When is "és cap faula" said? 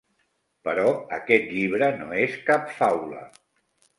2.23-3.21